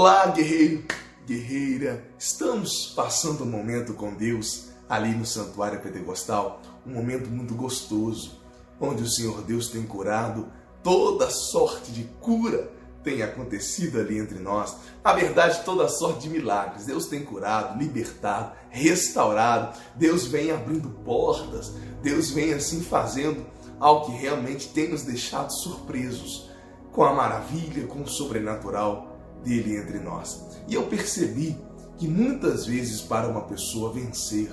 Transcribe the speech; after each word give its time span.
Olá, 0.00 0.26
guerreiro, 0.26 0.84
guerreira. 1.26 2.04
Estamos 2.16 2.92
passando 2.94 3.42
um 3.42 3.50
momento 3.50 3.94
com 3.94 4.14
Deus 4.14 4.68
ali 4.88 5.10
no 5.10 5.26
santuário 5.26 5.80
pentecostal, 5.80 6.62
um 6.86 6.92
momento 6.92 7.28
muito 7.28 7.52
gostoso, 7.56 8.40
onde 8.80 9.02
o 9.02 9.08
Senhor 9.08 9.42
Deus 9.42 9.70
tem 9.70 9.82
curado 9.82 10.46
toda 10.84 11.28
sorte 11.30 11.90
de 11.90 12.04
cura 12.20 12.70
tem 13.02 13.24
acontecido 13.24 13.98
ali 13.98 14.18
entre 14.18 14.38
nós. 14.38 14.76
Na 15.02 15.14
verdade, 15.14 15.64
toda 15.64 15.88
sorte 15.88 16.20
de 16.20 16.30
milagres. 16.30 16.86
Deus 16.86 17.06
tem 17.06 17.24
curado, 17.24 17.76
libertado, 17.76 18.52
restaurado. 18.70 19.76
Deus 19.96 20.26
vem 20.28 20.52
abrindo 20.52 20.90
portas. 21.04 21.72
Deus 22.04 22.30
vem 22.30 22.54
assim 22.54 22.82
fazendo 22.82 23.44
algo 23.80 24.06
que 24.06 24.12
realmente 24.12 24.68
tem 24.68 24.90
nos 24.90 25.02
deixado 25.02 25.50
surpresos 25.50 26.48
com 26.92 27.02
a 27.02 27.12
maravilha, 27.12 27.88
com 27.88 28.02
o 28.02 28.08
sobrenatural 28.08 29.07
dele 29.44 29.76
entre 29.76 29.98
nós. 29.98 30.44
E 30.66 30.74
eu 30.74 30.86
percebi 30.86 31.58
que 31.96 32.06
muitas 32.06 32.66
vezes 32.66 33.00
para 33.00 33.28
uma 33.28 33.42
pessoa 33.42 33.92
vencer, 33.92 34.50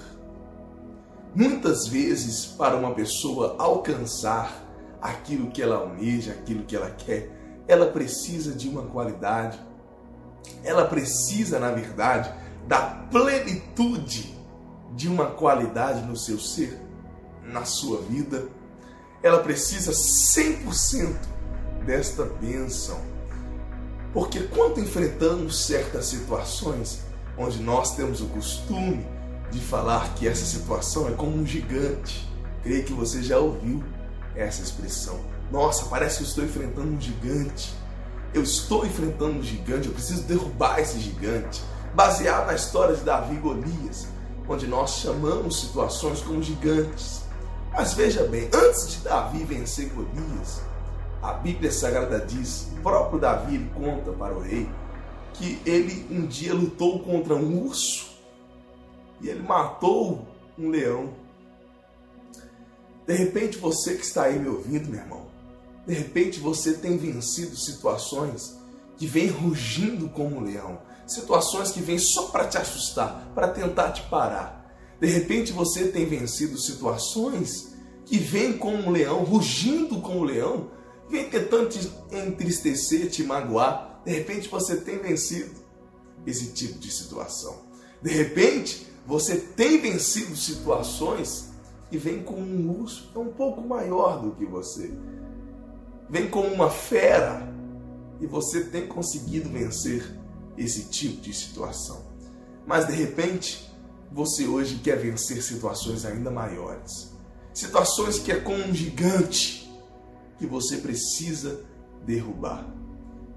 muitas 1.35 1.88
vezes 1.88 2.45
para 2.45 2.75
uma 2.75 2.94
pessoa 2.94 3.55
alcançar 3.59 4.63
aquilo 5.02 5.52
que 5.52 5.61
ela 5.61 5.75
almeja, 5.75 6.31
aquilo 6.31 6.63
que 6.63 6.75
ela 6.75 6.89
quer, 6.89 7.30
ela 7.67 7.88
precisa 7.88 8.53
de 8.53 8.67
uma 8.67 8.84
qualidade, 8.84 9.59
ela 10.63 10.86
precisa, 10.86 11.59
na 11.59 11.72
verdade, 11.72 12.33
da 12.67 12.81
plenitude 13.11 14.36
de 14.95 15.08
uma 15.08 15.27
qualidade 15.27 16.02
no 16.05 16.16
seu 16.16 16.39
ser, 16.39 16.80
na 17.44 17.66
sua 17.66 18.02
vida. 18.02 18.47
Ela 19.22 19.39
precisa 19.39 19.91
100% 19.91 21.16
desta 21.86 22.23
bênção 22.23 23.14
porque 24.15 24.39
quando 24.43 24.79
enfrentamos 24.79 25.65
certas 25.65 26.05
situações 26.05 27.01
onde 27.37 27.61
nós 27.61 27.97
temos 27.97 28.21
o 28.21 28.27
costume 28.27 29.05
de 29.52 29.59
falar 29.59 30.13
que 30.16 30.25
essa 30.25 30.45
situação 30.45 31.09
é 31.09 31.11
como 31.11 31.35
um 31.35 31.45
gigante, 31.45 32.25
creio 32.63 32.85
que 32.85 32.94
você 32.94 33.22
já 33.22 33.38
ouviu 33.38 33.83
essa 34.33 34.61
expressão. 34.61 35.19
Nossa, 35.52 35.88
parece 35.88 36.19
que 36.19 36.23
eu 36.23 36.27
estou 36.30 36.45
enfrentando 36.45 36.94
um 36.94 37.02
gigante. 37.02 37.75
Eu 38.33 38.41
estou 38.44 38.85
enfrentando 38.85 39.39
um 39.39 39.44
gigante, 39.44 39.89
eu 39.89 39.94
preciso 39.94 40.23
derrubar 40.23 40.79
esse 40.79 40.97
gigante. 40.97 41.61
Baseado 41.94 42.47
na 42.47 42.53
história 42.53 42.95
de 42.95 43.03
Davi 43.03 43.35
e 43.35 43.39
Golias, 43.39 44.07
onde 44.47 44.66
nós 44.66 44.91
chamamos 44.91 45.59
situações 45.59 46.22
como 46.22 46.41
gigantes. 46.41 47.23
Mas 47.73 47.94
veja 47.94 48.23
bem, 48.23 48.50
antes 48.53 48.91
de 48.91 48.97
Davi 49.00 49.44
vencer 49.44 49.89
Golias, 49.89 50.61
a 51.26 51.34
Bíblia 51.34 51.72
Sagrada 51.72 52.20
diz, 52.20 52.68
próprio 52.84 53.20
Davi 53.20 53.68
conta 53.73 54.12
para 54.12 54.36
o 54.36 54.40
rei, 54.40 54.70
que 55.34 55.59
ele 55.66 56.06
um 56.12 56.28
dia 56.28 56.54
lutou 56.54 57.00
contra 57.00 57.36
um 57.36 57.66
urso 57.66 58.12
e 59.20 59.28
ele 59.28 59.42
matou 59.42 60.28
um 60.58 60.70
leão. 60.70 61.16
De 63.08 63.16
repente 63.16 63.58
você 63.58 63.96
que 63.96 64.06
está 64.06 64.26
aí 64.26 64.38
me 64.38 64.48
ouvindo, 64.48 64.88
meu 64.88 65.00
irmão, 65.00 65.26
de 65.88 65.96
repente 65.96 66.40
você 66.40 66.73
tem 66.73 66.96
vencido 66.96 67.58
situações 67.58 68.59
que 68.96 69.08
vêm 69.08 69.28
rugindo 69.28 70.08
como 70.09 70.38
um 70.38 70.44
leão, 70.44 70.80
situações 71.08 71.72
que 71.72 71.81
vêm 71.81 71.98
só 71.98 72.28
para 72.28 72.48
te 72.48 72.59
assustar, 72.59 73.31
para 73.34 73.48
tentar 73.48 73.94
te 73.94 74.03
parar. 74.03 74.64
De 75.02 75.08
repente 75.08 75.52
você 75.52 75.88
tem 75.88 76.06
vencido 76.06 76.56
situações 76.59 77.73
que 78.06 78.20
vêm 78.20 78.56
como 78.56 78.78
um 78.78 78.92
leão, 78.92 79.23
rugindo 79.23 80.00
como 80.02 80.20
um 80.20 80.23
leão, 80.23 80.70
vem 81.09 81.30
tentando 81.30 81.70
te 81.70 81.92
entristecer, 82.11 83.09
te 83.09 83.23
magoar. 83.23 84.02
De 84.06 84.11
repente 84.11 84.50
você 84.50 84.78
tem 84.78 84.98
vencido 85.00 85.52
esse 86.25 86.52
tipo 86.52 86.80
de 86.80 86.92
situação. 86.92 87.66
De 88.02 88.12
repente 88.12 88.88
você 89.06 89.36
tem 89.36 89.80
vencido 89.80 90.36
situações 90.36 91.50
e 91.92 91.97
vem 91.97 92.23
com 92.23 92.36
um 92.36 92.81
urso 92.81 93.12
é 93.16 93.20
um 93.20 93.31
pouco 93.31 93.62
maior 93.62 94.22
do 94.22 94.31
que 94.31 94.46
você. 94.46 94.91
Vem 96.09 96.29
com 96.29 96.41
uma 96.41 96.69
fera 96.69 97.47
e 98.19 98.28
você 98.28 98.63
tem 98.63 98.88
conseguido 98.88 99.50
vencer 99.50 100.03
esse 100.58 100.85
tipo 100.85 101.22
de 101.22 101.34
situação. 101.34 102.03
Mas 102.66 102.88
de 102.88 102.94
repente 102.94 103.72
você 104.12 104.47
hoje 104.47 104.79
quer 104.84 104.97
vencer 104.97 105.41
situações 105.41 106.06
ainda 106.06 106.31
maiores. 106.31 107.13
Situações 107.53 108.19
que 108.19 108.31
é 108.31 108.40
com 108.40 108.53
um 108.53 108.74
gigante 108.74 109.65
que 110.38 110.46
você 110.46 110.78
precisa 110.78 111.62
derrubar. 112.06 112.66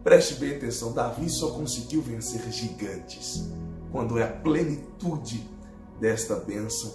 Preste 0.02 0.34
bem 0.34 0.56
atenção: 0.56 0.92
Davi 0.92 1.28
só 1.28 1.50
conseguiu 1.50 2.02
vencer 2.02 2.50
gigantes 2.50 3.48
quando 3.90 4.22
a 4.22 4.26
plenitude 4.26 5.48
desta 6.00 6.36
bênção 6.36 6.92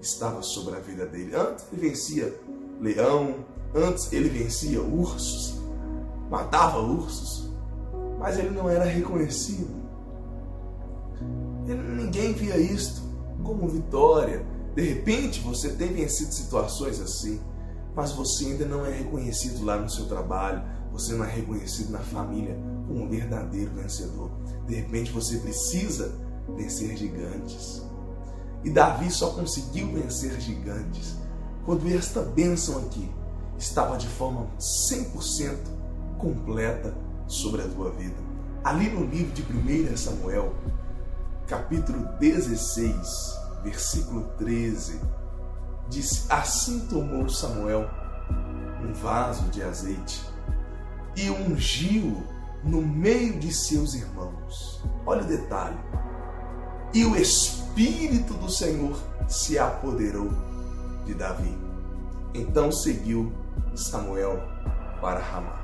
estava 0.00 0.42
sobre 0.42 0.76
a 0.76 0.80
vida 0.80 1.06
dele. 1.06 1.34
Antes 1.34 1.64
ele 1.72 1.88
vencia 1.88 2.40
leão, 2.80 3.44
antes 3.74 4.12
ele 4.12 4.28
vencia 4.28 4.80
ursos, 4.80 5.60
matava 6.30 6.80
ursos, 6.80 7.50
mas 8.18 8.38
ele 8.38 8.50
não 8.50 8.68
era 8.68 8.84
reconhecido. 8.84 9.84
Ninguém 11.66 12.32
via 12.32 12.56
isto 12.56 13.02
como 13.42 13.68
vitória. 13.68 14.46
De 14.74 14.82
repente 14.82 15.40
você 15.40 15.70
tem 15.70 15.92
vencido 15.92 16.32
situações 16.32 17.00
assim 17.00 17.40
mas 17.96 18.12
você 18.12 18.44
ainda 18.44 18.66
não 18.66 18.84
é 18.84 18.92
reconhecido 18.92 19.64
lá 19.64 19.78
no 19.78 19.88
seu 19.88 20.04
trabalho, 20.06 20.62
você 20.92 21.14
não 21.14 21.24
é 21.24 21.30
reconhecido 21.30 21.90
na 21.90 22.00
família 22.00 22.54
como 22.86 23.04
um 23.04 23.08
verdadeiro 23.08 23.72
vencedor. 23.72 24.30
De 24.66 24.74
repente 24.74 25.10
você 25.10 25.38
precisa 25.38 26.14
vencer 26.54 26.94
gigantes. 26.94 27.82
E 28.62 28.70
Davi 28.70 29.10
só 29.10 29.30
conseguiu 29.30 29.92
vencer 29.92 30.38
gigantes 30.38 31.16
quando 31.64 31.88
esta 31.88 32.20
bênção 32.20 32.78
aqui 32.78 33.10
estava 33.58 33.96
de 33.96 34.06
forma 34.08 34.46
100% 34.58 35.56
completa 36.18 36.94
sobre 37.26 37.62
a 37.62 37.68
tua 37.68 37.90
vida. 37.92 38.16
Ali 38.62 38.90
no 38.90 39.06
livro 39.06 39.32
de 39.32 39.42
1 39.42 39.96
Samuel, 39.96 40.54
capítulo 41.46 42.06
16, 42.20 43.38
versículo 43.62 44.24
13, 44.36 45.00
disse: 45.88 46.26
Assim 46.30 46.86
tomou 46.86 47.28
Samuel 47.28 47.88
um 48.82 48.92
vaso 48.92 49.48
de 49.50 49.62
azeite 49.62 50.24
e 51.16 51.30
ungiu 51.30 52.22
no 52.62 52.82
meio 52.82 53.38
de 53.38 53.52
seus 53.52 53.94
irmãos. 53.94 54.82
Olha 55.04 55.22
o 55.22 55.26
detalhe. 55.26 55.78
E 56.92 57.04
o 57.04 57.16
Espírito 57.16 58.34
do 58.34 58.50
Senhor 58.50 58.98
se 59.28 59.58
apoderou 59.58 60.30
de 61.04 61.14
Davi. 61.14 61.56
Então 62.34 62.70
seguiu 62.70 63.32
Samuel 63.74 64.42
para 65.00 65.20
Ramá. 65.20 65.62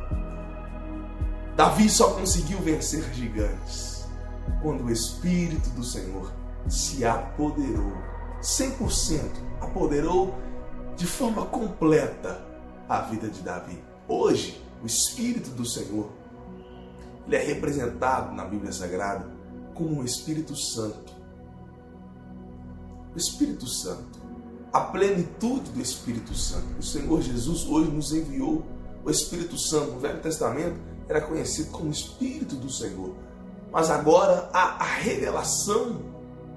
Davi 1.56 1.89
só 1.89 2.12
conseguiu 2.15 2.59
vencer 2.60 3.12
gigantes 3.12 4.06
quando 4.62 4.84
o 4.84 4.91
Espírito 4.91 5.69
do 5.71 5.84
Senhor 5.84 6.33
se 6.69 7.04
apoderou 7.04 7.93
100%, 8.42 9.20
apoderou 9.60 10.34
de 10.97 11.06
forma 11.06 11.47
completa 11.47 12.44
a 12.88 13.00
vida 13.03 13.28
de 13.28 13.41
Davi. 13.41 13.82
Hoje, 14.08 14.62
o 14.82 14.86
Espírito 14.86 15.50
do 15.50 15.64
Senhor 15.64 16.10
ele 17.26 17.36
é 17.36 17.42
representado 17.42 18.34
na 18.34 18.44
Bíblia 18.44 18.72
Sagrada 18.72 19.30
como 19.75 20.00
o 20.00 20.04
Espírito 20.04 20.56
Santo. 20.56 21.12
O 23.14 23.19
Espírito 23.19 23.66
Santo, 23.66 24.20
a 24.72 24.80
plenitude 24.80 25.70
do 25.70 25.80
Espírito 25.80 26.34
Santo. 26.34 26.78
O 26.78 26.82
Senhor 26.82 27.20
Jesus 27.22 27.64
hoje 27.64 27.91
nos 27.91 28.12
enviou 28.12 28.64
o 29.04 29.10
Espírito 29.10 29.56
Santo. 29.59 29.92
No 29.92 30.00
Velho 30.00 30.20
Testamento 30.20 30.80
era 31.09 31.20
conhecido 31.20 31.70
como 31.70 31.91
Espírito 31.91 32.56
do 32.56 32.70
Senhor. 32.70 33.14
Mas 33.70 33.91
agora 33.91 34.50
há 34.53 34.82
a 34.82 34.84
revelação 34.84 36.11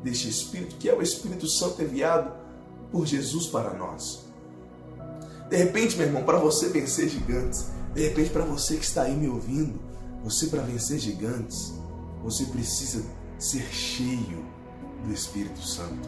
deste 0.06 0.30
Espírito, 0.30 0.75
que 0.75 0.88
é 0.88 0.94
o 0.94 1.02
Espírito 1.02 1.48
Santo 1.48 1.81
enviado 1.81 2.31
por 2.92 3.07
Jesus 3.07 3.48
para 3.48 3.74
nós. 3.74 4.24
De 5.50 5.57
repente, 5.57 5.98
meu 5.98 6.06
irmão, 6.06 6.24
para 6.24 6.38
você 6.38 6.69
vencer 6.69 7.10
gigantes, 7.10 7.72
de 7.94 8.04
repente, 8.04 8.30
para 8.30 8.46
você 8.46 8.78
que 8.78 8.86
está 8.86 9.02
aí 9.02 9.16
me 9.16 9.28
ouvindo, 9.28 9.80
você 10.24 10.48
para 10.48 10.62
vencer 10.62 11.00
gigantes, 11.00 11.74
você 12.24 12.46
precisa 12.46 13.04
ser 13.40 13.66
cheio 13.72 14.46
do 15.04 15.12
Espírito 15.12 15.62
Santo. 15.62 16.08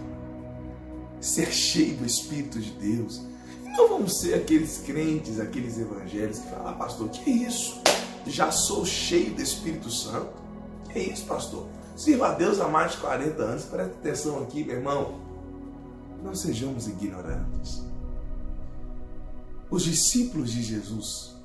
Ser 1.19 1.51
cheio 1.51 1.97
do 1.97 2.05
Espírito 2.05 2.59
de 2.59 2.71
Deus. 2.71 3.21
E 3.65 3.69
não 3.69 3.89
vamos 3.89 4.19
ser 4.19 4.35
aqueles 4.35 4.77
crentes, 4.85 5.39
aqueles 5.39 5.79
evangélicos 5.79 6.39
que 6.39 6.50
falam, 6.50 6.67
ah, 6.67 6.73
pastor, 6.73 7.09
que 7.09 7.29
é 7.29 7.33
isso? 7.47 7.81
Já 8.27 8.51
sou 8.51 8.85
cheio 8.85 9.33
do 9.33 9.41
Espírito 9.41 9.89
Santo? 9.89 10.33
Que 10.91 11.00
é 11.00 11.03
isso, 11.09 11.25
pastor? 11.25 11.65
Sirva 11.97 12.27
a 12.27 12.33
Deus 12.35 12.61
há 12.61 12.67
mais 12.67 12.91
de 12.91 12.99
40 12.99 13.41
anos. 13.41 13.65
Preste 13.65 13.94
atenção 13.95 14.44
aqui, 14.44 14.63
meu 14.63 14.75
irmão. 14.75 15.19
Não 16.23 16.35
sejamos 16.35 16.88
ignorantes. 16.88 17.83
Os 19.69 19.83
discípulos 19.83 20.51
de 20.51 20.61
Jesus, 20.61 21.35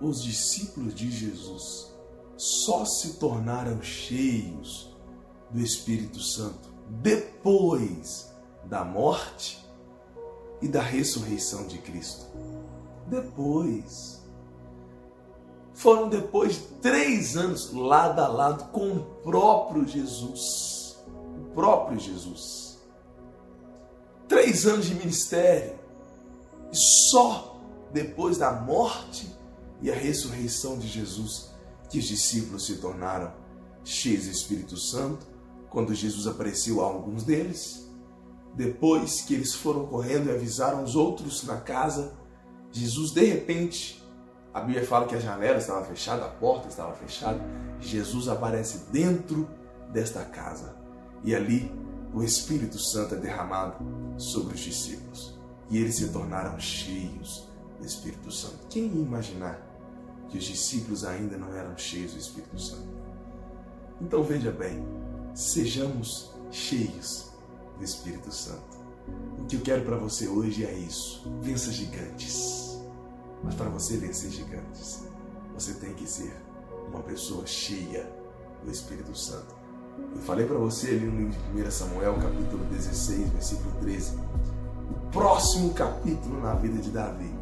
os 0.00 0.22
discípulos 0.22 0.94
de 0.94 1.10
Jesus, 1.10 1.92
só 2.36 2.84
se 2.84 3.14
tornaram 3.14 3.82
cheios 3.82 4.96
do 5.50 5.60
Espírito 5.60 6.20
Santo 6.20 6.68
depois 7.02 8.32
da 8.64 8.84
morte 8.84 9.66
e 10.62 10.68
da 10.68 10.80
ressurreição 10.80 11.66
de 11.66 11.78
Cristo. 11.78 12.26
Depois. 13.08 14.22
Foram 15.78 16.08
depois 16.08 16.54
de 16.54 16.60
três 16.82 17.36
anos 17.36 17.72
lado 17.72 18.18
a 18.18 18.26
lado 18.26 18.72
com 18.72 18.96
o 18.96 19.04
próprio 19.22 19.86
Jesus. 19.86 20.98
O 21.38 21.54
próprio 21.54 22.00
Jesus. 22.00 22.80
Três 24.26 24.66
anos 24.66 24.86
de 24.86 24.96
ministério. 24.96 25.78
E 26.72 26.76
só 26.76 27.60
depois 27.92 28.36
da 28.36 28.50
morte 28.50 29.32
e 29.80 29.88
a 29.88 29.94
ressurreição 29.94 30.76
de 30.76 30.88
Jesus 30.88 31.52
que 31.88 32.00
os 32.00 32.06
discípulos 32.06 32.66
se 32.66 32.78
tornaram 32.78 33.32
cheios 33.84 34.24
do 34.24 34.32
Espírito 34.32 34.76
Santo, 34.76 35.24
quando 35.70 35.94
Jesus 35.94 36.26
apareceu 36.26 36.82
a 36.82 36.86
alguns 36.86 37.22
deles. 37.22 37.88
Depois 38.52 39.20
que 39.20 39.32
eles 39.32 39.54
foram 39.54 39.86
correndo 39.86 40.28
e 40.28 40.34
avisaram 40.34 40.82
os 40.82 40.96
outros 40.96 41.44
na 41.44 41.60
casa, 41.60 42.18
Jesus 42.72 43.12
de 43.12 43.24
repente, 43.24 44.02
a 44.52 44.60
Bíblia 44.60 44.86
fala 44.86 45.06
que 45.06 45.14
a 45.14 45.20
janela 45.20 45.58
estava 45.58 45.84
fechada, 45.84 46.24
a 46.24 46.28
porta 46.28 46.68
estava 46.68 46.92
fechada, 46.94 47.40
Jesus 47.80 48.28
aparece 48.28 48.90
dentro 48.90 49.48
desta 49.92 50.24
casa. 50.24 50.76
E 51.22 51.34
ali 51.34 51.70
o 52.12 52.22
Espírito 52.22 52.78
Santo 52.78 53.14
é 53.14 53.18
derramado 53.18 53.76
sobre 54.16 54.54
os 54.54 54.60
discípulos. 54.60 55.38
E 55.70 55.78
eles 55.78 55.96
se 55.96 56.08
tornaram 56.08 56.58
cheios 56.58 57.48
do 57.78 57.86
Espírito 57.86 58.30
Santo. 58.32 58.66
Quem 58.70 58.86
ia 58.86 59.02
imaginar 59.02 59.60
que 60.28 60.38
os 60.38 60.44
discípulos 60.44 61.04
ainda 61.04 61.36
não 61.36 61.54
eram 61.54 61.76
cheios 61.76 62.12
do 62.12 62.18
Espírito 62.18 62.58
Santo? 62.58 62.88
Então 64.00 64.22
veja 64.22 64.50
bem, 64.50 64.84
sejamos 65.34 66.32
cheios 66.50 67.32
do 67.76 67.84
Espírito 67.84 68.32
Santo. 68.32 68.78
O 69.38 69.44
que 69.46 69.56
eu 69.56 69.60
quero 69.60 69.84
para 69.84 69.96
você 69.96 70.26
hoje 70.26 70.64
é 70.64 70.72
isso: 70.72 71.30
vença 71.40 71.72
gigantes. 71.72 72.47
Mas 73.42 73.54
para 73.54 73.68
você 73.68 73.96
vencer 73.96 74.30
gigantes, 74.30 75.04
você 75.54 75.74
tem 75.74 75.94
que 75.94 76.06
ser 76.06 76.34
uma 76.88 77.00
pessoa 77.00 77.46
cheia 77.46 78.10
do 78.64 78.70
Espírito 78.70 79.16
Santo. 79.16 79.56
Eu 80.14 80.22
falei 80.22 80.46
para 80.46 80.58
você 80.58 80.88
ali 80.88 81.06
no 81.06 81.16
livro 81.16 81.38
de 81.54 81.62
1 81.62 81.70
Samuel, 81.70 82.14
capítulo 82.14 82.64
16, 82.66 83.30
versículo 83.30 83.70
13, 83.80 84.16
o 84.90 85.10
próximo 85.10 85.74
capítulo 85.74 86.40
na 86.40 86.54
vida 86.54 86.78
de 86.78 86.90
Davi. 86.90 87.32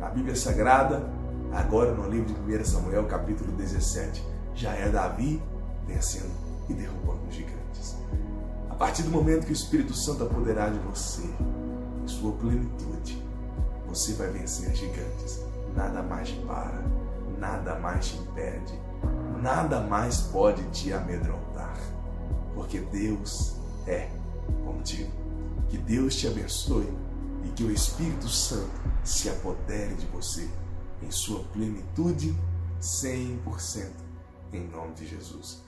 A 0.00 0.08
Bíblia 0.08 0.34
Sagrada, 0.34 1.08
agora 1.52 1.94
no 1.94 2.08
livro 2.08 2.32
de 2.32 2.56
1 2.56 2.64
Samuel, 2.64 3.06
capítulo 3.06 3.52
17, 3.52 4.24
já 4.54 4.74
é 4.74 4.88
Davi 4.88 5.42
vencendo 5.86 6.32
e 6.68 6.74
derrubando 6.74 7.26
os 7.28 7.34
gigantes. 7.34 7.96
A 8.70 8.74
partir 8.74 9.02
do 9.02 9.10
momento 9.10 9.46
que 9.46 9.52
o 9.52 9.54
Espírito 9.54 9.94
Santo 9.94 10.24
apoderar 10.24 10.70
de 10.70 10.78
você, 10.80 11.28
em 12.02 12.08
sua 12.08 12.32
plenitude, 12.32 13.25
você 13.86 14.12
vai 14.14 14.30
vencer 14.30 14.74
gigantes. 14.74 15.42
Nada 15.74 16.02
mais 16.02 16.28
te 16.28 16.36
para, 16.40 16.82
nada 17.38 17.78
mais 17.78 18.08
te 18.08 18.16
impede, 18.18 18.80
nada 19.42 19.80
mais 19.80 20.22
pode 20.22 20.62
te 20.70 20.92
amedrontar, 20.92 21.78
porque 22.54 22.80
Deus 22.80 23.56
é 23.86 24.08
contigo. 24.64 25.12
Que 25.68 25.78
Deus 25.78 26.16
te 26.16 26.28
abençoe 26.28 26.88
e 27.44 27.48
que 27.50 27.64
o 27.64 27.70
Espírito 27.70 28.28
Santo 28.28 28.70
se 29.04 29.28
apodere 29.28 29.94
de 29.94 30.06
você 30.06 30.48
em 31.02 31.10
sua 31.10 31.42
plenitude 31.44 32.36
100%, 32.80 33.90
em 34.52 34.66
nome 34.68 34.94
de 34.94 35.06
Jesus. 35.06 35.64